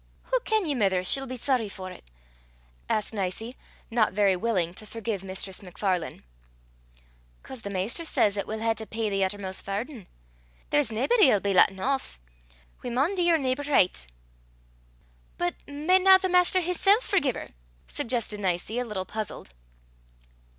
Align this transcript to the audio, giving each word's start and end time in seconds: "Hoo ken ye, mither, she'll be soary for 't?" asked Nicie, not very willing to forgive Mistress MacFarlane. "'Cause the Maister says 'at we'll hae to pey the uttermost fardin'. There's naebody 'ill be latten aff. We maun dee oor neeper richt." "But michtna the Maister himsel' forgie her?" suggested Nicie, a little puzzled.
"Hoo 0.31 0.39
ken 0.45 0.65
ye, 0.65 0.73
mither, 0.73 1.03
she'll 1.03 1.27
be 1.27 1.35
soary 1.37 1.69
for 1.69 1.89
't?" 1.91 2.01
asked 2.89 3.13
Nicie, 3.13 3.55
not 3.91 4.13
very 4.13 4.35
willing 4.35 4.73
to 4.73 4.87
forgive 4.87 5.23
Mistress 5.23 5.61
MacFarlane. 5.61 6.23
"'Cause 7.43 7.61
the 7.61 7.69
Maister 7.69 8.03
says 8.03 8.35
'at 8.35 8.47
we'll 8.47 8.61
hae 8.61 8.73
to 8.73 8.87
pey 8.87 9.11
the 9.11 9.23
uttermost 9.23 9.63
fardin'. 9.63 10.07
There's 10.71 10.91
naebody 10.91 11.29
'ill 11.29 11.39
be 11.39 11.53
latten 11.53 11.79
aff. 11.79 12.19
We 12.81 12.89
maun 12.89 13.13
dee 13.13 13.29
oor 13.31 13.37
neeper 13.37 13.69
richt." 13.71 14.11
"But 15.37 15.53
michtna 15.67 16.19
the 16.19 16.29
Maister 16.29 16.61
himsel' 16.61 17.01
forgie 17.01 17.33
her?" 17.33 17.49
suggested 17.85 18.39
Nicie, 18.39 18.79
a 18.79 18.83
little 18.83 19.05
puzzled. 19.05 19.53